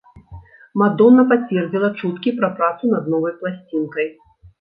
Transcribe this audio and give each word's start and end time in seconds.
Мадонна 0.81 1.25
пацвердзіла 1.33 1.89
чуткі 1.99 2.33
пра 2.39 2.49
працу 2.61 2.83
над 2.95 3.03
новай 3.15 3.37
пласцінкай. 3.43 4.07